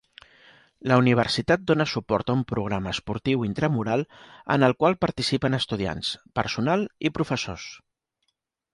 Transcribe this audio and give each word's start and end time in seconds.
La 0.91 0.95
universitat 1.01 1.67
dona 1.71 1.85
suport 1.91 2.31
a 2.33 2.37
un 2.37 2.41
programa 2.53 2.95
esportiu 2.97 3.45
intramural 3.49 4.05
en 4.57 4.69
el 4.71 4.77
qual 4.83 4.99
participen 5.09 5.61
estudiants, 5.61 6.15
personal 6.41 6.91
i 7.11 7.17
professors. 7.21 7.73